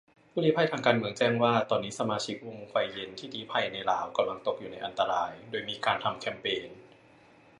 [0.31, 6.69] ผู้ลี้ภัยทางการเมืองแจ้งว่า ตอนนี้สมาชิกวงไฟเย็นที่ลี้ภัยในลาวกำลังตกอยู่ในอันตราย-โดยมีการทำแคมเปญ